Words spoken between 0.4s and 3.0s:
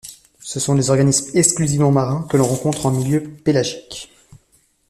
sont des organismes exclusivement marins, que l'on rencontre en